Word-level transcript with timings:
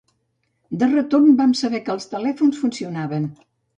De 0.83 0.87
retorn, 0.93 1.27
vam 1.41 1.53
saber 1.59 1.81
que 1.91 1.93
els 1.97 2.09
telèfons 2.17 2.63
funcionaven 2.63 3.29